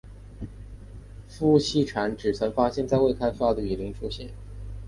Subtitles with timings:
[1.29, 4.31] 孵溪蟾只曾发现在未开发的雨林出现。